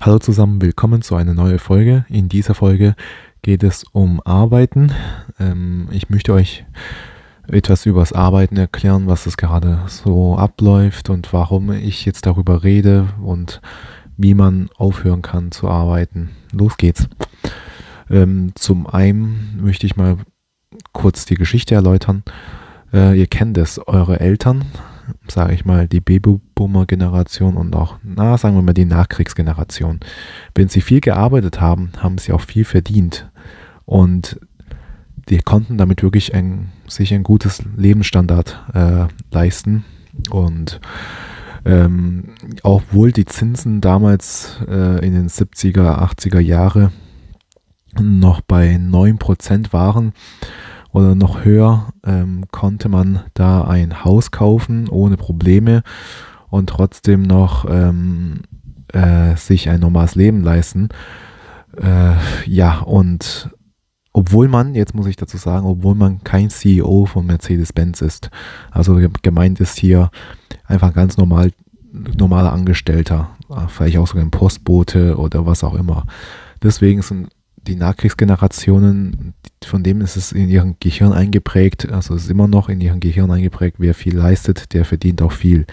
[0.00, 2.04] Hallo zusammen, willkommen zu einer neuen Folge.
[2.08, 2.94] In dieser Folge
[3.42, 4.92] geht es um Arbeiten.
[5.40, 6.64] Ähm, ich möchte euch
[7.48, 12.62] etwas über das Arbeiten erklären, was es gerade so abläuft und warum ich jetzt darüber
[12.62, 13.60] rede und
[14.16, 16.30] wie man aufhören kann zu arbeiten.
[16.52, 17.08] Los geht's.
[18.08, 20.18] Ähm, zum einen möchte ich mal
[20.92, 22.22] kurz die Geschichte erläutern.
[22.92, 24.64] Äh, ihr kennt es, eure Eltern
[25.30, 30.00] sage ich mal, die Babyboomer-Generation und auch, na, sagen wir mal, die Nachkriegsgeneration.
[30.54, 33.30] Wenn sie viel gearbeitet haben, haben sie auch viel verdient.
[33.84, 34.40] Und
[35.28, 39.84] die konnten damit wirklich ein, sich ein gutes Lebensstandard äh, leisten.
[40.30, 40.80] Und
[41.64, 46.92] ähm, obwohl die Zinsen damals äh, in den 70er, 80er Jahre
[48.00, 50.12] noch bei 9% waren,
[50.98, 55.82] oder noch höher ähm, konnte man da ein Haus kaufen ohne Probleme
[56.50, 58.40] und trotzdem noch ähm,
[58.92, 60.88] äh, sich ein normales Leben leisten.
[61.76, 62.14] Äh,
[62.46, 63.50] ja, und
[64.12, 68.30] obwohl man, jetzt muss ich dazu sagen, obwohl man kein CEO von Mercedes-Benz ist,
[68.72, 70.10] also gemeint ist hier
[70.64, 71.52] einfach ganz normal,
[71.92, 73.30] normaler Angestellter,
[73.68, 76.04] vielleicht auch sogar ein Postbote oder was auch immer.
[76.62, 77.28] Deswegen sind
[77.66, 82.68] die Nachkriegsgenerationen, von dem ist es in ihrem Gehirn eingeprägt, also es ist immer noch
[82.68, 85.66] in ihrem Gehirn eingeprägt, wer viel leistet, der verdient auch viel.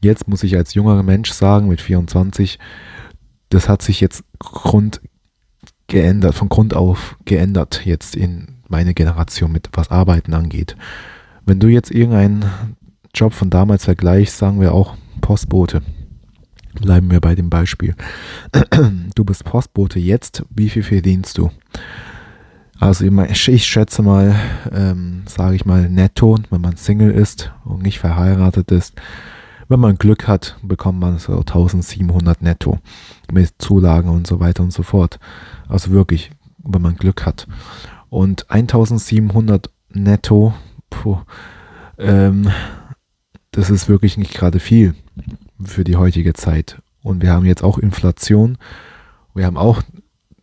[0.00, 2.58] Jetzt muss ich als junger Mensch sagen, mit 24,
[3.48, 5.00] das hat sich jetzt Grund
[5.86, 10.76] geändert, von Grund auf geändert jetzt in meine Generation mit was Arbeiten angeht.
[11.44, 12.44] Wenn du jetzt irgendeinen
[13.14, 15.82] Job von damals vergleichst, sagen wir auch Postbote.
[16.80, 17.94] Bleiben wir bei dem Beispiel.
[19.14, 21.50] Du bist Postbote jetzt, wie viel verdienst du?
[22.80, 24.34] Also ich schätze mal,
[24.72, 28.94] ähm, sage ich mal, netto, wenn man Single ist und nicht verheiratet ist.
[29.68, 32.80] Wenn man Glück hat, bekommt man so 1700 netto
[33.32, 35.18] mit Zulagen und so weiter und so fort.
[35.68, 37.46] Also wirklich, wenn man Glück hat.
[38.10, 40.54] Und 1700 netto,
[40.90, 41.18] puh,
[41.98, 42.50] ähm,
[43.52, 44.94] das ist wirklich nicht gerade viel
[45.62, 46.80] für die heutige Zeit.
[47.02, 48.58] Und wir haben jetzt auch Inflation.
[49.34, 49.82] Wir haben auch,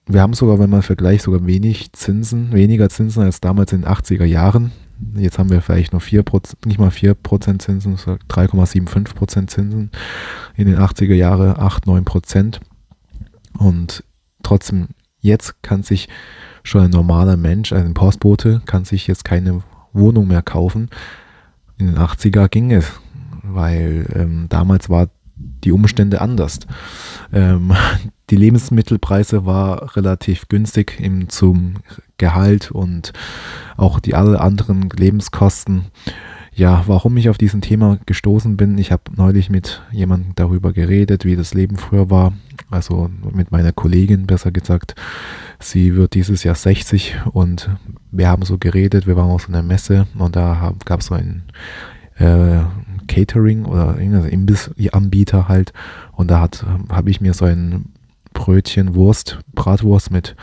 [0.06, 3.90] wir haben sogar, wenn man vergleicht, sogar wenig Zinsen, weniger Zinsen als damals in den
[3.90, 4.72] 80er Jahren.
[5.16, 9.90] Jetzt haben wir vielleicht noch 4%, nicht mal 4% Zinsen, 3,75% Zinsen.
[10.56, 12.60] In den 80er Jahren 8, 9%.
[13.58, 14.04] Und
[14.44, 14.90] trotzdem,
[15.20, 16.08] jetzt kann sich
[16.64, 20.90] schon ein normaler Mensch, ein Postbote, kann sich jetzt keine Wohnung mehr kaufen.
[21.78, 22.92] In den 80er ging es
[23.54, 26.60] weil ähm, damals war die Umstände anders.
[27.34, 27.74] Ähm,
[28.30, 31.76] die Lebensmittelpreise war relativ günstig im, zum
[32.18, 33.14] Gehalt und
[33.78, 35.86] auch die alle anderen Lebenskosten.
[36.54, 41.24] Ja, warum ich auf diesen Thema gestoßen bin, ich habe neulich mit jemandem darüber geredet,
[41.24, 42.34] wie das Leben früher war.
[42.70, 44.96] Also mit meiner Kollegin besser gesagt.
[45.60, 47.70] Sie wird dieses Jahr 60 und
[48.12, 51.16] wir haben so geredet, wir waren auf so einer Messe und da gab es so
[51.16, 51.44] ein
[52.18, 52.60] äh,
[53.12, 55.74] Catering oder irgendein Imbissanbieter halt.
[56.14, 56.48] Und da
[56.90, 57.88] habe ich mir so ein
[58.34, 60.36] Brötchen Wurst, Bratwurst mit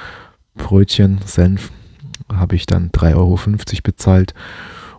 [0.54, 1.72] Brötchen, Senf,
[2.30, 3.38] habe ich dann 3,50 Euro
[3.82, 4.34] bezahlt.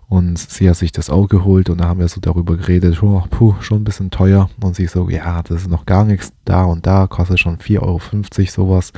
[0.08, 3.24] Und sie hat sich das auch geholt und da haben wir so darüber geredet, oh,
[3.30, 4.50] puh, schon ein bisschen teuer.
[4.60, 7.80] Und sie so, ja, das ist noch gar nichts, da und da kostet schon 4,50
[7.82, 8.02] Euro
[8.48, 8.92] sowas.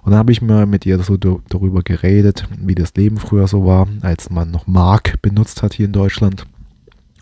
[0.00, 3.66] Und dann habe ich mal mit ihr so darüber geredet, wie das Leben früher so
[3.66, 6.46] war, als man noch Mark benutzt hat hier in Deutschland.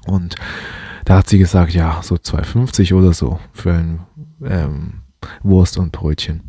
[0.07, 0.37] Und
[1.05, 4.01] da hat sie gesagt, ja, so 2,50 oder so für ein
[4.45, 5.03] ähm,
[5.43, 6.43] Wurst und Brötchen.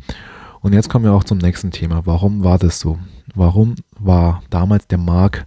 [0.60, 2.06] Und jetzt kommen wir auch zum nächsten Thema.
[2.06, 2.98] Warum war das so?
[3.34, 5.46] Warum war damals der Mark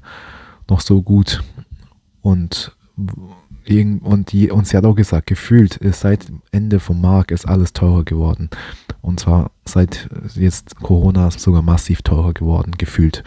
[0.69, 1.43] noch so gut?
[2.21, 7.47] Und, und, die, und sie hat auch gesagt, gefühlt ist seit Ende vom Mark ist
[7.47, 8.49] alles teurer geworden.
[9.01, 13.23] Und zwar seit jetzt Corona sogar massiv teurer geworden, gefühlt.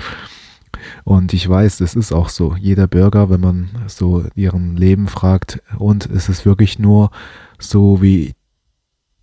[1.05, 2.57] Und ich weiß, es ist auch so.
[2.57, 7.11] Jeder Bürger, wenn man so ihren Leben fragt, und es ist wirklich nur
[7.59, 8.35] so wie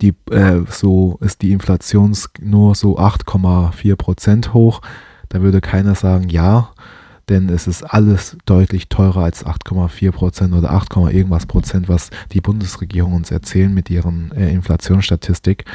[0.01, 4.81] die, äh, so ist die Inflation nur so 8,4 Prozent hoch,
[5.29, 6.71] da würde keiner sagen ja,
[7.29, 12.41] denn es ist alles deutlich teurer als 8,4 Prozent oder 8, irgendwas Prozent, was die
[12.41, 15.65] Bundesregierung uns erzählen mit ihren äh, Inflationsstatistik.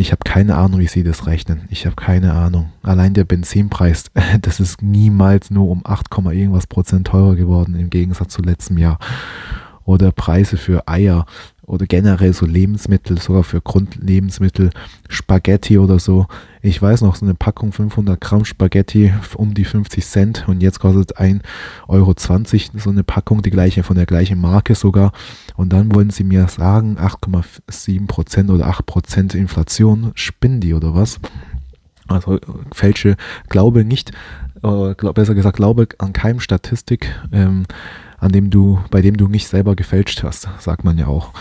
[0.00, 1.68] Ich habe keine Ahnung, wie sie das rechnen.
[1.68, 2.72] Ich habe keine Ahnung.
[2.82, 4.06] Allein der Benzinpreis,
[4.40, 8.98] das ist niemals nur um 8, irgendwas Prozent teurer geworden im Gegensatz zu letztem Jahr.
[9.84, 11.26] Oder Preise für Eier
[11.70, 14.70] oder generell so Lebensmittel, sogar für Grundlebensmittel,
[15.08, 16.26] Spaghetti oder so.
[16.62, 20.80] Ich weiß noch, so eine Packung 500 Gramm Spaghetti um die 50 Cent und jetzt
[20.80, 21.40] kostet 1,20
[21.86, 22.14] Euro
[22.76, 25.12] so eine Packung, die gleiche von der gleichen Marke sogar.
[25.54, 31.20] Und dann wollen sie mir sagen, 8,7% oder 8% Inflation, spinnen die oder was?
[32.08, 32.40] Also
[32.72, 33.16] fälsche,
[33.48, 34.10] glaube nicht,
[34.64, 37.64] äh, glaub, besser gesagt, glaube an keinem Statistik, ähm,
[38.20, 41.32] an dem du, bei dem du nicht selber gefälscht hast, sagt man ja auch.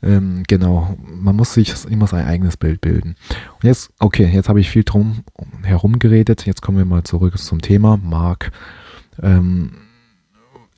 [0.00, 3.16] Ähm, genau, man muss sich immer sein eigenes Bild bilden.
[3.54, 5.24] Und jetzt, okay, jetzt habe ich viel drum
[5.64, 6.46] herum geredet.
[6.46, 8.52] Jetzt kommen wir mal zurück zum Thema Mark.
[9.20, 9.72] Ähm,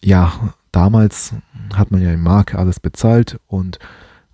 [0.02, 1.34] ja, damals
[1.74, 3.78] hat man ja im Mark alles bezahlt und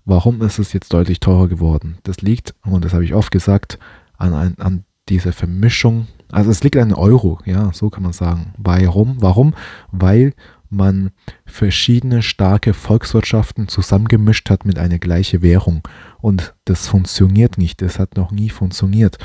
[0.04, 1.98] warum ist es jetzt deutlich teurer geworden?
[2.04, 3.78] Das liegt, und das habe ich oft gesagt,
[4.16, 6.06] an, an, an dieser Vermischung.
[6.30, 8.54] Also es liegt an Euro, ja, so kann man sagen.
[8.56, 9.16] Warum?
[9.20, 9.54] Warum?
[9.90, 10.34] Weil
[10.76, 11.10] man
[11.44, 15.82] verschiedene starke Volkswirtschaften zusammengemischt hat mit einer gleichen Währung.
[16.20, 17.82] Und das funktioniert nicht.
[17.82, 19.18] Das hat noch nie funktioniert.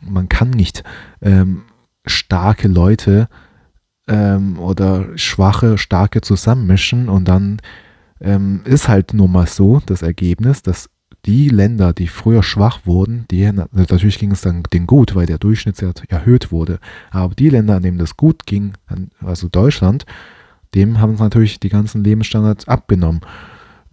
[0.00, 0.82] Man kann nicht
[1.20, 1.62] ähm,
[2.06, 3.28] starke Leute
[4.08, 7.60] ähm, oder schwache, starke zusammenmischen und dann
[8.20, 10.88] ähm, ist halt nur mal so das Ergebnis, dass
[11.24, 15.38] die Länder, die früher schwach wurden, die natürlich ging es dann denen gut, weil der
[15.38, 16.80] Durchschnittswert erhöht wurde.
[17.10, 18.72] Aber die Länder, an denen das gut ging,
[19.20, 20.04] also Deutschland,
[20.74, 23.20] dem haben natürlich die ganzen Lebensstandards abgenommen.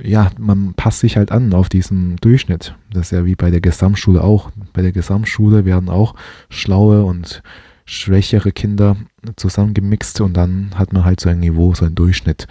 [0.02, 2.74] Ja, man passt sich halt an auf diesen Durchschnitt.
[2.92, 4.50] Das ist ja wie bei der Gesamtschule auch.
[4.72, 6.16] Bei der Gesamtschule werden auch
[6.50, 7.44] schlaue und
[7.86, 8.96] schwächere Kinder
[9.36, 12.48] zusammengemixt und dann hat man halt so ein Niveau, so ein Durchschnitt.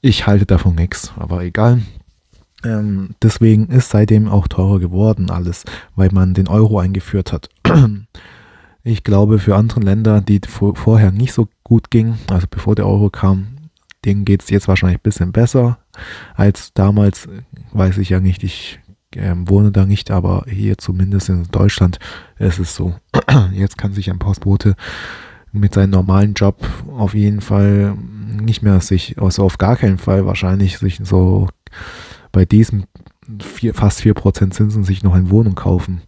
[0.00, 1.82] Ich halte davon nichts, aber egal.
[2.64, 5.64] Ähm, deswegen ist seitdem auch teurer geworden alles,
[5.96, 7.48] weil man den Euro eingeführt hat.
[8.88, 13.10] Ich glaube, für andere Länder, die vorher nicht so gut gingen, also bevor der Euro
[13.10, 13.48] kam,
[14.06, 15.76] denen geht es jetzt wahrscheinlich ein bisschen besser
[16.34, 17.28] als damals.
[17.72, 18.80] Weiß ich ja nicht, ich
[19.14, 21.98] äh, wohne da nicht, aber hier zumindest in Deutschland
[22.38, 22.94] ist es so.
[23.52, 24.74] Jetzt kann sich ein Postbote
[25.52, 27.94] mit seinem normalen Job auf jeden Fall
[28.40, 31.48] nicht mehr sich, also auf gar keinen Fall wahrscheinlich sich so
[32.32, 32.84] bei diesem
[33.38, 36.00] vier, fast 4% Zinsen sich noch eine Wohnung kaufen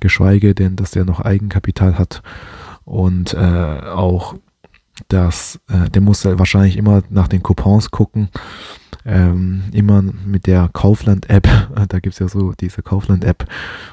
[0.00, 2.22] geschweige denn, dass der noch Eigenkapital hat
[2.84, 4.34] und äh, auch
[5.08, 8.28] das, äh, der muss halt wahrscheinlich immer nach den Coupons gucken,
[9.04, 11.48] ähm, immer mit der Kaufland-App,
[11.88, 13.46] da gibt es ja so diese Kaufland-App,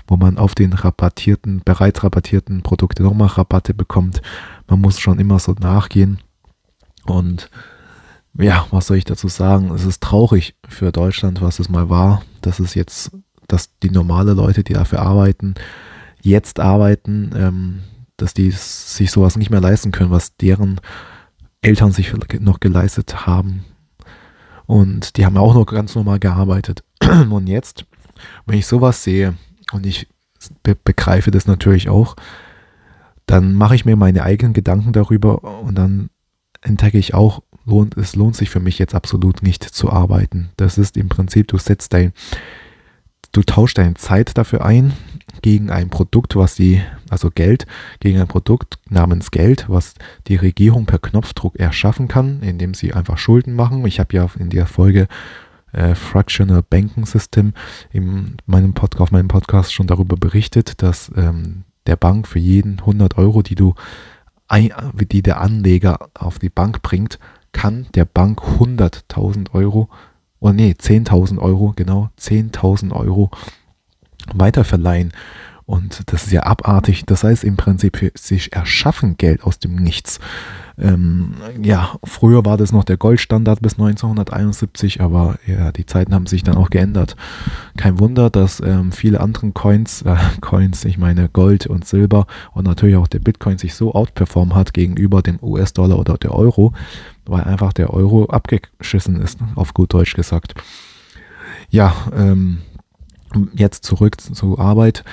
[0.08, 4.22] wo man auf den rabattierten, bereits rabattierten Produkte nochmal Rabatte bekommt.
[4.68, 6.20] Man muss schon immer so nachgehen
[7.06, 7.50] und
[8.36, 9.72] ja, was soll ich dazu sagen?
[9.72, 13.12] Es ist traurig für Deutschland, was es mal war, dass es jetzt,
[13.48, 15.54] dass die normale Leute, die dafür arbeiten,
[16.24, 17.80] jetzt arbeiten, ähm,
[18.18, 20.80] dass die sich sowas nicht mehr leisten können, was deren
[21.62, 23.66] Eltern sich noch geleistet haben.
[24.66, 26.84] Und die haben auch noch ganz normal gearbeitet.
[27.02, 27.86] Und jetzt,
[28.46, 29.36] wenn ich sowas sehe
[29.72, 30.08] und ich
[30.62, 32.16] be begreife das natürlich auch,
[33.26, 36.10] dann mache ich mir meine eigenen Gedanken darüber und dann
[36.62, 40.50] entdecke ich auch, lohnt, es lohnt sich für mich jetzt absolut nicht zu arbeiten.
[40.58, 42.14] Das ist im Prinzip, du setzt dein,
[43.32, 44.94] du tauschst deine Zeit dafür ein,
[45.42, 47.66] gegen ein Produkt, was die, also Geld,
[48.00, 49.96] gegen ein Produkt namens Geld, was
[50.28, 53.86] die Regierung per Knopfdruck erschaffen kann, indem sie einfach Schulden machen.
[53.86, 55.08] Ich habe ja in der Folge
[55.74, 57.54] äh, Fractional Banking System
[57.92, 62.80] in meinem Podcast, auf meinem Podcast schon darüber berichtet, dass ähm, der Bank für jeden
[62.80, 63.76] 100 Euro, die du
[64.52, 67.18] die der Anleger auf die Bank bringt,
[67.54, 69.90] kann der Bank 100.000 Euro,
[70.40, 73.32] oh nee, 10.000 Euro, genau, 10.000 Euro
[74.34, 75.12] weiterverleihen.
[75.66, 77.06] Und das ist ja abartig.
[77.06, 80.20] Das heißt im Prinzip, sie erschaffen Geld aus dem Nichts.
[80.78, 86.26] Ähm, ja, früher war das noch der Goldstandard bis 1971, aber ja, die Zeiten haben
[86.26, 87.16] sich dann auch geändert.
[87.78, 92.66] Kein Wunder, dass ähm, viele andere Coins, äh, Coins, ich meine Gold und Silber und
[92.66, 96.74] natürlich auch der Bitcoin sich so outperform hat gegenüber dem US-Dollar oder der Euro,
[97.26, 100.56] weil einfach der Euro abgeschissen ist, auf gut Deutsch gesagt.
[101.70, 102.58] Ja, ähm,
[103.56, 105.04] jetzt zurück zur Arbeit.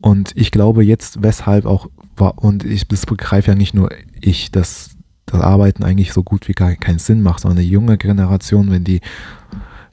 [0.00, 1.88] Und ich glaube jetzt, weshalb auch
[2.36, 3.90] und ich das begreife ja nicht nur
[4.20, 7.96] ich, dass das Arbeiten eigentlich so gut wie gar keinen Sinn macht, sondern eine junge
[7.96, 9.00] Generation, wenn die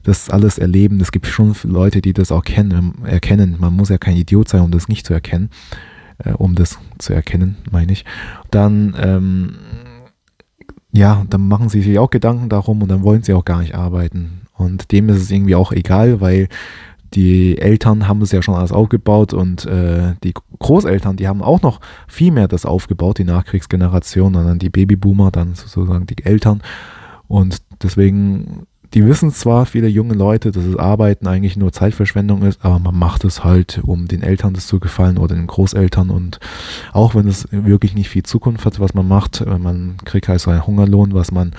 [0.02, 3.56] das alles erleben, es gibt schon Leute, die das auch kennen, erkennen.
[3.58, 5.50] Man muss ja kein Idiot sein, um das nicht zu erkennen,
[6.18, 8.04] äh, um das zu erkennen, meine ich.
[8.50, 9.56] Dann, ähm,
[10.92, 13.74] ja, dann machen sie sich auch Gedanken darum und dann wollen sie auch gar nicht
[13.74, 14.42] arbeiten.
[14.54, 16.48] Und dem ist es irgendwie auch egal, weil
[17.14, 21.62] die Eltern haben es ja schon alles aufgebaut und äh, die Großeltern, die haben auch
[21.62, 26.62] noch viel mehr das aufgebaut, die Nachkriegsgeneration, und dann die Babyboomer, dann sozusagen die Eltern.
[27.26, 32.64] Und deswegen die wissen zwar, viele junge Leute, dass das Arbeiten eigentlich nur Zeitverschwendung ist,
[32.64, 36.08] aber man macht es halt, um den Eltern das zu gefallen oder den Großeltern.
[36.08, 36.40] Und
[36.92, 40.50] auch wenn es wirklich nicht viel Zukunft hat, was man macht, man kriegt halt so
[40.50, 41.52] einen Hungerlohn, was man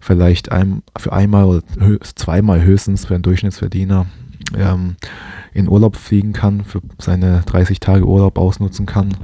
[0.00, 1.62] vielleicht ein, für einmal oder
[2.02, 4.06] zweimal höchstens für einen Durchschnittsverdiener
[4.56, 4.96] ähm,
[5.52, 9.16] in Urlaub fliegen kann, für seine 30 Tage Urlaub ausnutzen kann.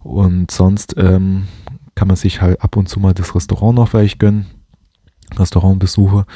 [0.00, 1.46] Und sonst ähm,
[1.94, 4.46] kann man sich halt ab und zu mal das Restaurant noch vielleicht gönnen
[5.38, 6.26] Restaurantbesuche,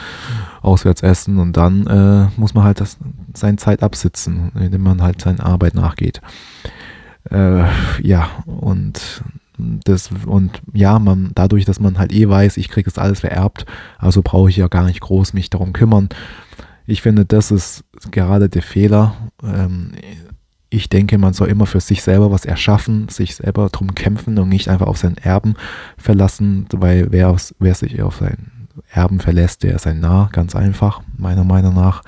[0.62, 2.98] auswärts essen und dann äh, muss man halt das,
[3.34, 6.20] seine Zeit absitzen, indem man halt seiner Arbeit nachgeht.
[7.30, 7.64] Äh,
[8.02, 9.24] ja, und
[9.56, 13.66] das, und ja, man, dadurch, dass man halt eh weiß, ich kriege das alles vererbt,
[13.98, 16.08] also brauche ich ja gar nicht groß mich darum kümmern.
[16.86, 19.16] Ich finde, das ist gerade der Fehler.
[19.42, 19.92] Ähm,
[20.70, 24.48] ich denke, man soll immer für sich selber was erschaffen, sich selber darum kämpfen und
[24.48, 25.54] nicht einfach auf seinen Erben
[25.96, 31.02] verlassen, weil wer, wer sich auf seinen Erben verlässt, der ist ein Narr, ganz einfach,
[31.16, 32.02] meiner Meinung nach.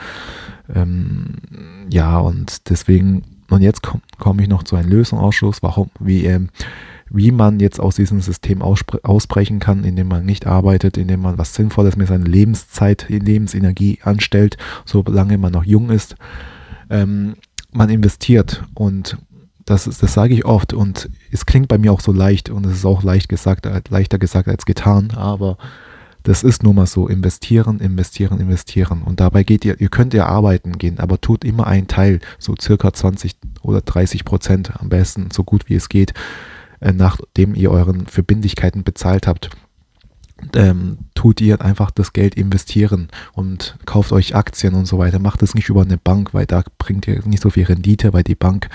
[0.75, 1.37] Ähm,
[1.91, 6.49] ja, und deswegen, und jetzt komme komm ich noch zu einem Lösungsausschuss, warum, wie, ähm,
[7.11, 11.55] wie man jetzt aus diesem System ausbrechen kann, indem man nicht arbeitet, indem man was
[11.55, 16.17] Sinnvolles mit seiner Lebenszeit, Lebensenergie anstellt, solange man noch jung ist.
[16.91, 17.37] Ähm,
[17.73, 19.19] man investiert und
[19.65, 22.65] das, ist, das sage ich oft und es klingt bei mir auch so leicht und
[22.67, 25.59] es ist auch leicht gesagt, leichter gesagt als getan, aber
[26.23, 29.03] das ist nun mal so, investieren, investieren, investieren.
[29.03, 32.55] Und dabei geht ihr, ihr könnt ja arbeiten gehen, aber tut immer einen Teil, so
[32.61, 37.71] circa 20 oder 30 Prozent am besten, so gut wie es geht, äh, nachdem ihr
[37.71, 39.51] euren Verbindlichkeiten bezahlt habt.
[40.55, 45.19] Ähm, tut ihr einfach das Geld investieren und kauft euch Aktien und so weiter.
[45.19, 48.23] Macht es nicht über eine Bank, weil da bringt ihr nicht so viel Rendite, weil
[48.23, 48.69] die Bank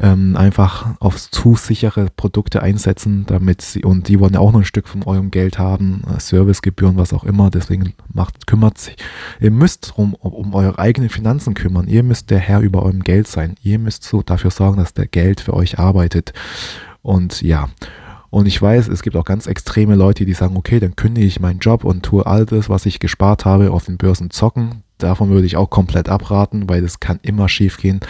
[0.00, 4.60] ähm, einfach auf zu sichere Produkte einsetzen, damit sie, und die wollen ja auch noch
[4.60, 8.96] ein Stück von eurem Geld haben, äh, Servicegebühren, was auch immer, deswegen macht, kümmert sich,
[9.40, 13.28] ihr müsst um, um eure eigenen Finanzen kümmern, ihr müsst der Herr über eurem Geld
[13.28, 16.32] sein, ihr müsst so dafür sorgen, dass der Geld für euch arbeitet
[17.02, 17.68] und ja,
[18.30, 21.40] und ich weiß, es gibt auch ganz extreme Leute, die sagen, okay, dann kündige ich
[21.40, 24.84] meinen Job und tue all das, was ich gespart habe, auf den Börsen zocken.
[24.98, 28.00] Davon würde ich auch komplett abraten, weil das kann immer schief gehen,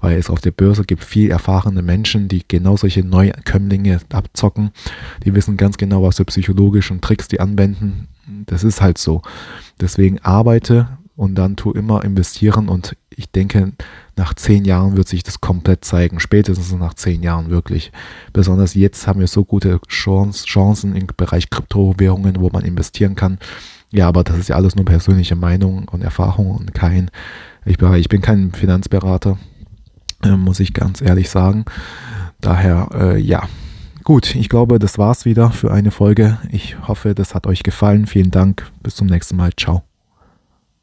[0.00, 4.70] weil es auf der Börse gibt viel erfahrene Menschen, die genau solche Neukömmlinge abzocken.
[5.24, 8.08] Die wissen ganz genau, was für psychologischen Tricks die anwenden.
[8.46, 9.22] Das ist halt so.
[9.80, 13.72] Deswegen arbeite und dann tu immer investieren und ich denke,
[14.16, 16.20] nach zehn Jahren wird sich das komplett zeigen.
[16.20, 17.90] Spätestens nach zehn Jahren wirklich.
[18.32, 23.38] Besonders jetzt haben wir so gute Chancen im Bereich Kryptowährungen, wo man investieren kann.
[23.90, 27.10] Ja, aber das ist ja alles nur persönliche Meinung und Erfahrung und kein,
[27.64, 29.38] ich, ich bin kein Finanzberater,
[30.22, 31.64] äh, muss ich ganz ehrlich sagen.
[32.40, 33.48] Daher, äh, ja.
[34.04, 36.38] Gut, ich glaube, das war's wieder für eine Folge.
[36.50, 38.06] Ich hoffe, das hat euch gefallen.
[38.06, 38.70] Vielen Dank.
[38.82, 39.50] Bis zum nächsten Mal.
[39.56, 39.85] Ciao.